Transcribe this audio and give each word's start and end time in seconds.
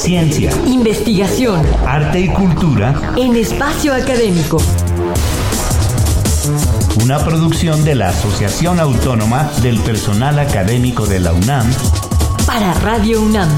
Ciencia, 0.00 0.50
investigación, 0.66 1.60
arte 1.86 2.20
y 2.20 2.28
cultura 2.28 3.12
en 3.18 3.36
espacio 3.36 3.92
académico. 3.92 4.56
Una 7.04 7.18
producción 7.18 7.84
de 7.84 7.96
la 7.96 8.08
Asociación 8.08 8.80
Autónoma 8.80 9.50
del 9.60 9.78
Personal 9.80 10.38
Académico 10.38 11.04
de 11.04 11.20
la 11.20 11.34
UNAM 11.34 11.66
para 12.46 12.72
Radio 12.80 13.20
UNAM. 13.20 13.50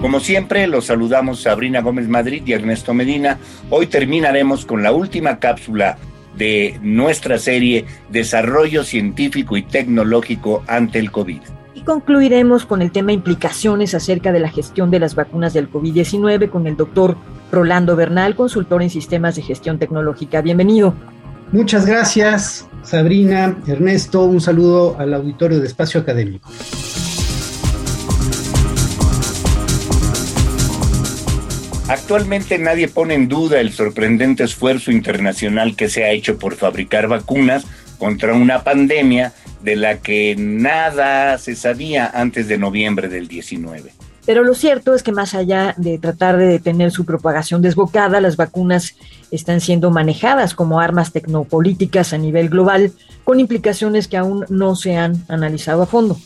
Como 0.00 0.18
siempre, 0.18 0.66
los 0.68 0.86
saludamos 0.86 1.42
Sabrina 1.42 1.82
Gómez 1.82 2.08
Madrid 2.08 2.42
y 2.46 2.54
Ernesto 2.54 2.94
Medina. 2.94 3.38
Hoy 3.68 3.88
terminaremos 3.88 4.64
con 4.64 4.82
la 4.82 4.92
última 4.92 5.38
cápsula 5.38 5.98
de 6.38 6.78
nuestra 6.82 7.38
serie 7.38 7.84
Desarrollo 8.10 8.84
Científico 8.84 9.56
y 9.56 9.62
Tecnológico 9.62 10.62
ante 10.66 10.98
el 10.98 11.10
COVID. 11.10 11.40
Y 11.74 11.82
concluiremos 11.82 12.64
con 12.64 12.80
el 12.80 12.90
tema 12.90 13.12
implicaciones 13.12 13.94
acerca 13.94 14.32
de 14.32 14.40
la 14.40 14.48
gestión 14.48 14.90
de 14.90 15.00
las 15.00 15.14
vacunas 15.14 15.52
del 15.52 15.70
COVID-19 15.70 16.48
con 16.50 16.66
el 16.66 16.76
doctor 16.76 17.16
Rolando 17.52 17.96
Bernal, 17.96 18.34
consultor 18.34 18.82
en 18.82 18.90
sistemas 18.90 19.36
de 19.36 19.42
gestión 19.42 19.78
tecnológica. 19.78 20.40
Bienvenido. 20.40 20.94
Muchas 21.52 21.86
gracias, 21.86 22.66
Sabrina, 22.82 23.56
Ernesto. 23.66 24.24
Un 24.24 24.40
saludo 24.40 24.96
al 24.98 25.14
auditorio 25.14 25.60
de 25.60 25.66
Espacio 25.66 26.00
Académico. 26.00 26.50
Actualmente 31.88 32.58
nadie 32.58 32.86
pone 32.86 33.14
en 33.14 33.28
duda 33.28 33.60
el 33.60 33.72
sorprendente 33.72 34.44
esfuerzo 34.44 34.90
internacional 34.90 35.74
que 35.74 35.88
se 35.88 36.04
ha 36.04 36.10
hecho 36.10 36.38
por 36.38 36.54
fabricar 36.54 37.08
vacunas 37.08 37.64
contra 37.98 38.34
una 38.34 38.62
pandemia 38.62 39.32
de 39.62 39.74
la 39.74 39.96
que 39.96 40.36
nada 40.38 41.38
se 41.38 41.56
sabía 41.56 42.06
antes 42.12 42.46
de 42.46 42.58
noviembre 42.58 43.08
del 43.08 43.26
19. 43.26 43.90
Pero 44.26 44.44
lo 44.44 44.54
cierto 44.54 44.94
es 44.94 45.02
que 45.02 45.12
más 45.12 45.34
allá 45.34 45.74
de 45.78 45.96
tratar 45.96 46.36
de 46.36 46.46
detener 46.46 46.90
su 46.90 47.06
propagación 47.06 47.62
desbocada, 47.62 48.20
las 48.20 48.36
vacunas 48.36 48.94
están 49.30 49.62
siendo 49.62 49.90
manejadas 49.90 50.52
como 50.52 50.80
armas 50.80 51.12
tecnopolíticas 51.12 52.12
a 52.12 52.18
nivel 52.18 52.50
global, 52.50 52.92
con 53.24 53.40
implicaciones 53.40 54.08
que 54.08 54.18
aún 54.18 54.44
no 54.50 54.76
se 54.76 54.98
han 54.98 55.24
analizado 55.28 55.80
a 55.84 55.86
fondo. 55.86 56.18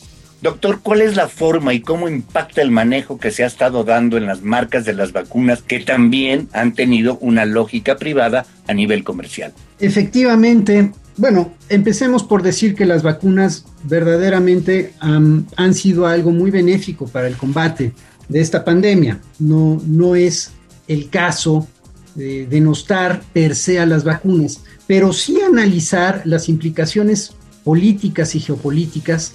Doctor, 0.43 0.81
¿cuál 0.83 1.03
es 1.03 1.15
la 1.15 1.29
forma 1.29 1.73
y 1.73 1.81
cómo 1.81 2.09
impacta 2.09 2.63
el 2.63 2.73
manejo 2.73 3.17
que 3.17 3.31
se 3.31 3.45
ha 3.45 3.47
estado 3.47 3.85
dando 3.85 4.17
en 4.17 4.27
las 4.27 4.43
marcas 4.43 4.85
de 4.85 4.93
las 4.93 5.13
vacunas 5.13 5.63
que 5.63 5.79
también 5.79 6.49
han 6.53 6.75
tenido 6.75 7.17
una 7.19 7.45
lógica 7.45 7.97
privada 7.97 8.45
a 8.67 8.75
nivel 8.75 9.05
comercial? 9.05 9.53
Efectivamente, 9.79 10.91
bueno, 11.17 11.53
empecemos 11.69 12.25
por 12.25 12.43
decir 12.43 12.75
que 12.75 12.87
las 12.87 13.05
vacunas 13.05 13.65
verdaderamente 13.85 14.95
han 14.99 15.75
sido 15.75 16.09
algo 16.09 16.33
muy 16.33 16.51
benéfico 16.51 17.07
para 17.07 17.29
el 17.29 17.37
combate 17.37 17.93
de 18.29 18.41
esta 18.41 18.65
pandemia. 18.65 19.21
No, 19.39 19.81
no 19.87 20.17
es 20.17 20.51
el 20.89 21.09
caso 21.09 21.69
de 22.17 22.47
denostar 22.47 23.23
per 23.33 23.55
se 23.55 23.79
a 23.79 23.87
las 23.87 24.03
vacunas, 24.03 24.65
pero 24.89 25.13
sí 25.13 25.41
analizar 25.41 26.23
las 26.25 26.49
implicaciones 26.49 27.33
políticas 27.63 28.35
y 28.35 28.41
geopolíticas 28.41 29.35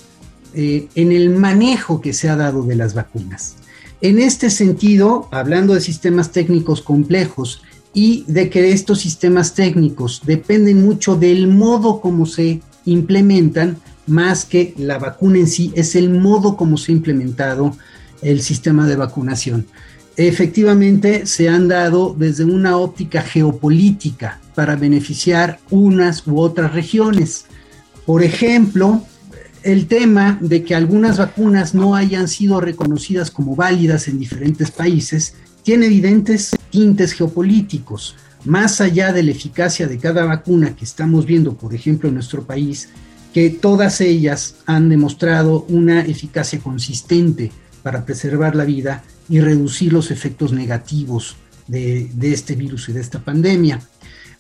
eh, 0.54 0.88
en 0.96 1.12
el 1.12 1.30
manejo 1.32 2.02
que 2.02 2.14
se 2.14 2.30
ha 2.30 2.36
dado 2.36 2.64
de 2.64 2.76
las 2.76 2.94
vacunas. 2.94 3.56
En 4.02 4.20
este 4.20 4.50
sentido, 4.50 5.28
hablando 5.32 5.74
de 5.74 5.82
sistemas 5.82 6.32
técnicos 6.32 6.82
complejos 6.82 7.64
y 7.94 8.26
de 8.28 8.50
que 8.50 8.72
estos 8.72 9.00
sistemas 9.00 9.56
técnicos 9.56 10.22
dependen 10.26 10.86
mucho 10.86 11.16
del 11.16 11.48
modo 11.48 12.00
como 12.00 12.26
se 12.26 12.62
implementan, 12.86 13.78
más 14.06 14.46
que 14.46 14.74
la 14.78 15.00
vacuna 15.00 15.40
en 15.40 15.48
sí, 15.48 15.72
es 15.76 15.96
el 15.96 16.10
modo 16.10 16.56
como 16.56 16.78
se 16.78 16.92
ha 16.92 16.96
implementado 16.96 17.76
el 18.22 18.42
sistema 18.42 18.88
de 18.88 18.96
vacunación. 18.96 19.66
Efectivamente, 20.16 21.26
se 21.28 21.50
han 21.50 21.68
dado 21.68 22.16
desde 22.18 22.44
una 22.44 22.78
óptica 22.78 23.22
geopolítica 23.22 24.40
para 24.56 24.76
beneficiar 24.76 25.60
unas 25.70 26.26
u 26.26 26.40
otras 26.40 26.74
regiones. 26.74 27.46
Por 28.06 28.24
ejemplo, 28.24 29.04
el 29.68 29.88
tema 29.88 30.38
de 30.40 30.64
que 30.64 30.76
algunas 30.76 31.18
vacunas 31.18 31.76
no 31.76 31.94
hayan 31.94 32.30
sido 32.30 32.62
reconocidas 32.62 33.32
como 33.32 33.54
válidas 33.54 34.08
en 34.08 34.18
diferentes 34.18 34.72
países 34.72 35.34
tiene 35.62 35.88
evidentes 35.88 36.56
tintes 36.70 37.12
geopolíticos. 37.12 38.16
Más 38.46 38.80
allá 38.80 39.12
de 39.12 39.24
la 39.24 39.32
eficacia 39.32 39.86
de 39.86 39.98
cada 39.98 40.24
vacuna 40.24 40.74
que 40.74 40.86
estamos 40.86 41.26
viendo, 41.26 41.58
por 41.58 41.74
ejemplo, 41.74 42.08
en 42.08 42.16
nuestro 42.16 42.46
país, 42.46 42.88
que 43.34 43.50
todas 43.50 44.00
ellas 44.00 44.56
han 44.68 44.88
demostrado 44.88 45.66
una 45.68 46.00
eficacia 46.00 46.60
consistente 46.60 47.52
para 47.84 48.06
preservar 48.06 48.56
la 48.56 48.64
vida 48.64 49.04
y 49.28 49.42
reducir 49.42 49.92
los 49.92 50.12
efectos 50.12 50.54
negativos 50.54 51.36
de, 51.68 52.10
de 52.14 52.32
este 52.32 52.56
virus 52.56 52.88
y 52.88 52.94
de 52.94 53.02
esta 53.02 53.20
pandemia. 53.20 53.82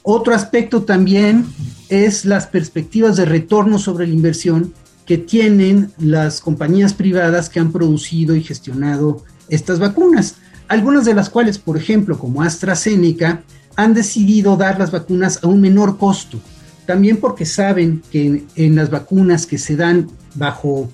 Otro 0.04 0.34
aspecto 0.34 0.84
también 0.84 1.46
es 1.90 2.24
las 2.24 2.48
perspectivas 2.48 3.18
de 3.18 3.26
retorno 3.26 3.78
sobre 3.78 4.08
la 4.08 4.14
inversión 4.14 4.74
que 5.08 5.18
tienen 5.18 5.92
las 5.98 6.42
compañías 6.42 6.94
privadas 6.94 7.50
que 7.50 7.62
han 7.62 7.72
producido 7.72 8.36
y 8.36 8.44
gestionado 8.44 9.24
estas 9.48 9.80
vacunas, 9.80 10.36
algunas 10.68 11.06
de 11.06 11.14
las 11.14 11.30
cuales, 11.30 11.58
por 11.58 11.78
ejemplo, 11.78 12.20
como 12.20 12.44
AstraZeneca, 12.44 13.42
han 13.78 13.94
decidido 13.94 14.58
dar 14.58 14.78
las 14.78 14.92
vacunas 14.92 15.40
a 15.44 15.48
un 15.48 15.62
menor 15.62 15.98
costo, 15.98 16.40
también 16.86 17.18
porque 17.18 17.46
saben 17.46 18.02
que 18.12 18.44
en, 18.56 18.76
las 18.76 18.90
vacunas 18.90 19.46
que 19.46 19.58
se 19.58 19.78
dan 19.78 20.10
bajo 20.36 20.90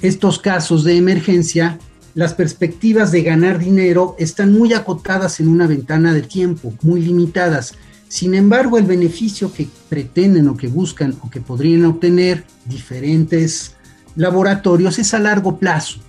estos 0.00 0.38
casos 0.38 0.82
de 0.84 0.96
emergencia, 0.96 1.78
las 2.14 2.32
perspectivas 2.32 3.12
de 3.12 3.22
ganar 3.22 3.58
dinero 3.58 4.16
están 4.18 4.52
muy 4.52 4.72
acotadas 4.72 5.38
en 5.38 5.48
una 5.48 5.66
ventana 5.66 6.14
de 6.14 6.22
tiempo, 6.22 6.72
muy 6.82 7.02
limitadas. 7.02 7.74
Sin 8.10 8.34
embargo, 8.34 8.76
el 8.76 8.86
beneficio 8.86 9.52
que 9.52 9.68
pretenden 9.88 10.48
o 10.48 10.56
que 10.56 10.66
buscan 10.66 11.16
o 11.22 11.30
que 11.30 11.40
podrían 11.40 11.84
obtener 11.84 12.44
diferentes 12.66 13.76
laboratorios 14.16 14.98
es 14.98 15.14
a 15.14 15.20
largo 15.20 15.60
plazo. 15.60 16.00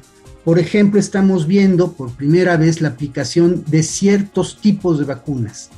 Por 0.43 0.57
ejemplo, 0.57 0.99
estamos 0.99 1.45
viendo 1.45 1.91
por 1.91 2.09
primera 2.09 2.57
vez 2.57 2.81
la 2.81 2.87
aplicación 2.87 3.63
de 3.67 3.83
ciertos 3.83 4.57
tipos 4.59 4.97
de 4.97 5.05
vacunas, 5.05 5.69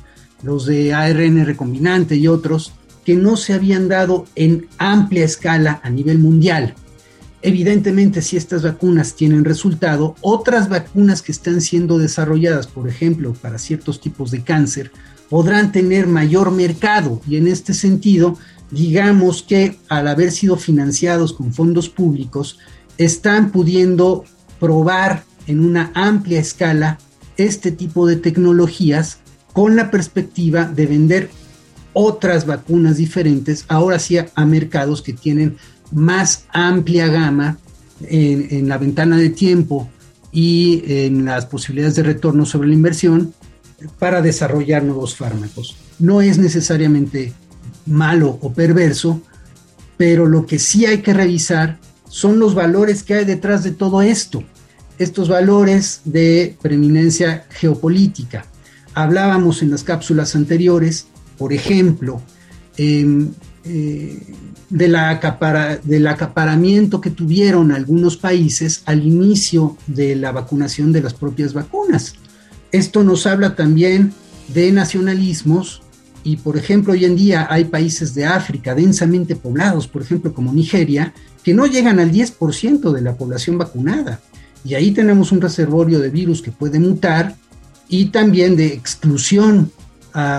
los 0.42 0.64
de 0.64 0.94
ARN 0.94 1.44
recombinante 1.44 2.16
y 2.16 2.26
otros, 2.26 2.72
que 3.04 3.16
no 3.16 3.36
se 3.36 3.52
habían 3.52 3.88
dado 3.88 4.24
en 4.34 4.66
amplia 4.78 5.26
escala 5.26 5.78
a 5.84 5.90
nivel 5.90 6.18
mundial. 6.18 6.74
Evidentemente, 7.42 8.22
si 8.22 8.38
estas 8.38 8.62
vacunas 8.62 9.14
tienen 9.14 9.44
resultado, 9.44 10.16
otras 10.22 10.70
vacunas 10.70 11.20
que 11.20 11.32
están 11.32 11.60
siendo 11.60 11.98
desarrolladas, 11.98 12.66
por 12.66 12.88
ejemplo, 12.88 13.34
para 13.34 13.58
ciertos 13.58 14.00
tipos 14.00 14.30
de 14.30 14.42
cáncer, 14.42 14.90
podrán 15.34 15.72
tener 15.72 16.06
mayor 16.06 16.52
mercado. 16.52 17.20
Y 17.28 17.38
en 17.38 17.48
este 17.48 17.74
sentido, 17.74 18.38
digamos 18.70 19.42
que 19.42 19.76
al 19.88 20.06
haber 20.06 20.30
sido 20.30 20.56
financiados 20.56 21.32
con 21.32 21.52
fondos 21.52 21.88
públicos, 21.88 22.60
están 22.98 23.50
pudiendo 23.50 24.22
probar 24.60 25.24
en 25.48 25.58
una 25.58 25.90
amplia 25.94 26.38
escala 26.38 27.00
este 27.36 27.72
tipo 27.72 28.06
de 28.06 28.14
tecnologías 28.14 29.18
con 29.52 29.74
la 29.74 29.90
perspectiva 29.90 30.66
de 30.66 30.86
vender 30.86 31.30
otras 31.94 32.46
vacunas 32.46 32.96
diferentes, 32.96 33.64
ahora 33.66 33.98
sí 33.98 34.18
a, 34.18 34.46
mercados 34.46 35.02
que 35.02 35.14
tienen 35.14 35.56
más 35.90 36.44
amplia 36.52 37.08
gama 37.08 37.58
en, 38.02 38.46
en, 38.52 38.68
la 38.68 38.78
ventana 38.78 39.16
de 39.16 39.30
tiempo 39.30 39.90
y 40.30 40.84
en 40.86 41.24
las 41.24 41.46
posibilidades 41.46 41.96
de 41.96 42.04
retorno 42.04 42.46
sobre 42.46 42.68
la 42.68 42.74
inversión 42.74 43.34
para 43.98 44.22
desarrollar 44.22 44.82
nuevos 44.82 45.16
fármacos. 45.16 45.76
No 45.98 46.20
es 46.20 46.38
necesariamente 46.38 47.32
malo 47.86 48.38
o 48.40 48.52
perverso, 48.52 49.20
pero 49.96 50.26
lo 50.26 50.46
que 50.46 50.58
sí 50.58 50.86
hay 50.86 50.98
que 50.98 51.14
revisar 51.14 51.78
son 52.08 52.38
los 52.38 52.54
valores 52.54 53.02
que 53.02 53.14
hay 53.14 53.24
detrás 53.24 53.64
de 53.64 53.72
todo 53.72 54.02
esto, 54.02 54.42
estos 54.98 55.28
valores 55.28 56.00
de 56.04 56.56
preeminencia 56.62 57.46
geopolítica. 57.50 58.46
Hablábamos 58.94 59.62
en 59.62 59.70
las 59.70 59.82
cápsulas 59.82 60.36
anteriores, 60.36 61.06
por 61.36 61.52
ejemplo, 61.52 62.22
em, 62.76 63.30
eh, 63.64 64.22
de 64.70 64.88
la 64.88 65.80
del 65.84 66.06
acaparamiento 66.06 67.00
que 67.00 67.10
tuvieron 67.10 67.72
algunos 67.72 68.16
países 68.16 68.82
al 68.86 69.04
inicio 69.04 69.76
de 69.86 70.16
la 70.16 70.32
vacunación 70.32 70.92
de 70.92 71.02
las 71.02 71.14
propias 71.14 71.52
vacunas. 71.52 72.14
Esto 72.74 73.04
nos 73.04 73.24
habla 73.28 73.54
también 73.54 74.12
de 74.52 74.72
nacionalismos 74.72 75.82
y, 76.24 76.38
por 76.38 76.56
ejemplo, 76.56 76.92
hoy 76.92 77.04
en 77.04 77.14
día 77.14 77.46
hay 77.48 77.66
países 77.66 78.16
de 78.16 78.24
África 78.24 78.74
densamente 78.74 79.36
poblados, 79.36 79.86
por 79.86 80.02
ejemplo, 80.02 80.34
como 80.34 80.52
Nigeria, 80.52 81.14
que 81.44 81.54
no 81.54 81.66
llegan 81.66 82.00
al 82.00 82.10
10% 82.10 82.90
de 82.90 83.00
la 83.00 83.16
población 83.16 83.58
vacunada. 83.58 84.18
Y 84.64 84.74
ahí 84.74 84.90
tenemos 84.90 85.30
un 85.30 85.40
reservorio 85.40 86.00
de 86.00 86.10
virus 86.10 86.42
que 86.42 86.50
puede 86.50 86.80
mutar 86.80 87.36
y 87.88 88.06
también 88.06 88.56
de 88.56 88.66
exclusión 88.66 89.70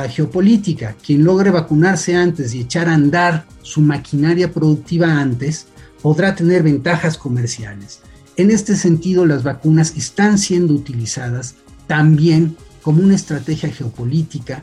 geopolítica. 0.09 0.97
Quien 1.01 1.23
logre 1.23 1.51
vacunarse 1.51 2.17
antes 2.17 2.53
y 2.53 2.59
echar 2.59 2.89
a 2.89 2.95
andar 2.95 3.45
su 3.61 3.79
maquinaria 3.79 4.51
productiva 4.51 5.07
antes 5.07 5.67
podrá 6.01 6.35
tener 6.35 6.63
ventajas 6.63 7.17
comerciales. 7.17 8.01
En 8.35 8.51
este 8.51 8.75
sentido, 8.75 9.25
las 9.25 9.43
vacunas 9.43 9.93
están 9.95 10.37
siendo 10.37 10.73
utilizadas 10.73 11.55
también 11.87 12.55
como 12.81 13.03
una 13.03 13.15
estrategia 13.15 13.69
geopolítica 13.69 14.61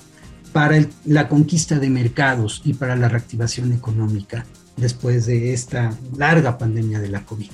para 0.53 0.85
la 1.05 1.29
conquista 1.29 1.79
de 1.79 1.91
mercados 1.91 2.61
y 2.65 2.75
para 2.75 2.95
la 2.97 3.09
reactivación 3.09 3.73
económica 3.73 4.45
después 4.77 5.27
de 5.27 5.53
esta 5.53 5.93
larga 6.17 6.59
pandemia 6.59 7.01
de 7.01 7.09
la 7.09 7.25
COVID. 7.25 7.51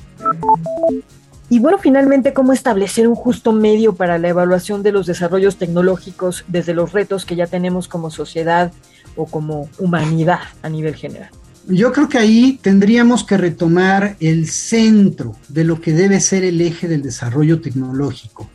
Y 1.51 1.61
bueno, 1.61 1.79
finalmente, 1.79 2.35
¿cómo 2.35 2.53
establecer 2.53 3.09
un 3.09 3.15
justo 3.15 3.53
medio 3.53 3.95
para 3.95 4.19
la 4.19 4.29
evaluación 4.29 4.83
de 4.83 4.93
los 4.93 5.07
desarrollos 5.07 5.57
tecnológicos 5.57 6.45
desde 6.47 6.75
los 6.75 6.93
retos 6.93 7.25
que 7.25 7.37
ya 7.37 7.47
tenemos 7.47 7.89
como 7.89 8.11
sociedad 8.11 8.71
o 9.17 9.25
como 9.25 9.69
humanidad 9.79 10.41
a 10.63 10.69
nivel 10.69 10.95
general? 10.95 11.31
Yo 11.67 11.93
creo 11.93 12.09
que 12.09 12.19
ahí 12.19 12.59
tendríamos 12.63 13.25
que 13.25 13.37
retomar 13.37 14.17
el 14.21 14.49
centro 14.49 15.37
de 15.49 15.65
lo 15.65 15.81
que 15.81 15.93
debe 15.93 16.21
ser 16.21 16.45
el 16.45 16.61
eje 16.61 16.87
del 16.87 17.03
desarrollo 17.03 17.61
tecnológico, 17.61 18.49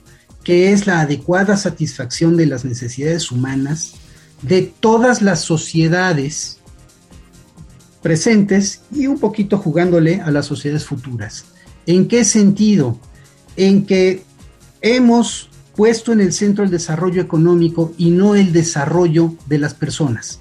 que 0.44 0.72
es 0.72 0.88
la 0.88 1.02
adecuada 1.02 1.58
satisfacción 1.58 2.36
de 2.36 2.46
las 2.46 2.66
necesidades 2.66 3.32
humanas 3.32 3.96
de 4.42 4.62
todas 4.62 5.22
las 5.22 5.42
sociedades 5.42 6.60
presentes 8.02 8.82
y 8.92 9.08
un 9.08 9.18
poquito 9.18 9.58
jugándole 9.58 10.22
a 10.22 10.32
las 10.32 10.46
sociedades 10.46 10.86
futuras. 10.86 11.46
¿En 11.86 12.08
qué 12.08 12.26
sentido? 12.26 13.00
En 13.56 13.86
que 13.86 14.24
hemos 14.82 15.50
puesto 15.76 16.12
en 16.12 16.20
el 16.20 16.34
centro 16.34 16.64
el 16.64 16.70
desarrollo 16.70 17.22
económico 17.22 17.94
y 17.98 18.12
no 18.12 18.36
el 18.36 18.52
desarrollo 18.52 19.34
de 19.48 19.58
las 19.58 19.74
personas. 19.74 20.40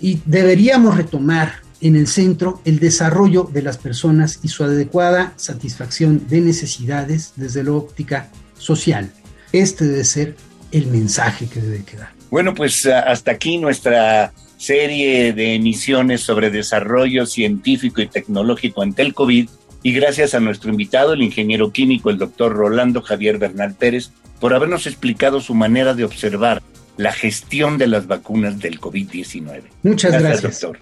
Y 0.00 0.20
deberíamos 0.26 0.96
retomar 0.96 1.62
en 1.80 1.96
el 1.96 2.06
centro 2.06 2.60
el 2.64 2.78
desarrollo 2.78 3.48
de 3.52 3.62
las 3.62 3.78
personas 3.78 4.38
y 4.42 4.48
su 4.48 4.62
adecuada 4.62 5.32
satisfacción 5.36 6.26
de 6.28 6.40
necesidades 6.40 7.32
desde 7.36 7.64
la 7.64 7.72
óptica 7.72 8.30
social. 8.62 9.10
Este 9.52 9.84
debe 9.84 10.04
ser 10.04 10.36
el 10.70 10.86
mensaje 10.86 11.46
que 11.46 11.60
debe 11.60 11.84
quedar. 11.84 12.10
Bueno, 12.30 12.54
pues 12.54 12.86
hasta 12.86 13.32
aquí 13.32 13.58
nuestra 13.58 14.32
serie 14.56 15.32
de 15.32 15.54
emisiones 15.54 16.22
sobre 16.22 16.50
desarrollo 16.50 17.26
científico 17.26 18.00
y 18.00 18.06
tecnológico 18.06 18.82
ante 18.82 19.02
el 19.02 19.12
COVID 19.12 19.48
y 19.82 19.92
gracias 19.92 20.34
a 20.34 20.40
nuestro 20.40 20.70
invitado, 20.70 21.12
el 21.12 21.22
ingeniero 21.22 21.72
químico, 21.72 22.10
el 22.10 22.18
doctor 22.18 22.52
Rolando 22.52 23.02
Javier 23.02 23.38
Bernal 23.38 23.74
Pérez, 23.74 24.10
por 24.38 24.54
habernos 24.54 24.86
explicado 24.86 25.40
su 25.40 25.54
manera 25.54 25.94
de 25.94 26.04
observar 26.04 26.62
la 26.96 27.12
gestión 27.12 27.78
de 27.78 27.88
las 27.88 28.06
vacunas 28.06 28.60
del 28.60 28.80
COVID-19. 28.80 29.62
Muchas 29.82 30.12
gracias, 30.12 30.60
doctor. 30.60 30.78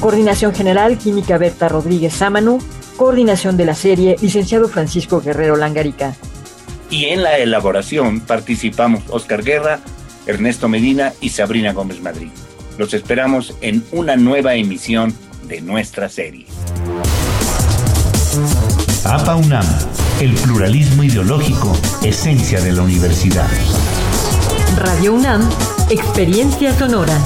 Coordinación 0.00 0.54
General, 0.54 0.96
Química 0.96 1.38
Berta 1.38 1.68
Rodríguez 1.68 2.14
Sámano. 2.14 2.60
Coordinación 2.98 3.56
de 3.56 3.64
la 3.64 3.74
serie, 3.74 4.16
licenciado 4.20 4.68
Francisco 4.68 5.22
Guerrero 5.22 5.56
Langarica 5.56 6.14
y 6.90 7.06
en 7.06 7.22
la 7.22 7.38
elaboración 7.38 8.20
participamos 8.20 9.02
Oscar 9.08 9.42
Guerra, 9.42 9.80
Ernesto 10.26 10.68
Medina 10.68 11.12
y 11.20 11.30
Sabrina 11.30 11.72
Gómez 11.72 12.00
Madrid. 12.00 12.28
Los 12.78 12.94
esperamos 12.94 13.54
en 13.60 13.84
una 13.92 14.16
nueva 14.16 14.54
emisión 14.54 15.14
de 15.46 15.60
nuestra 15.60 16.08
serie. 16.08 16.46
APA 19.04 19.36
UNAM, 19.36 19.66
el 20.20 20.34
pluralismo 20.34 21.02
ideológico, 21.02 21.76
esencia 22.02 22.60
de 22.60 22.72
la 22.72 22.82
universidad. 22.82 23.48
Radio 24.76 25.14
UNAM, 25.14 25.48
experiencia 25.90 26.72
sonora. 26.74 27.18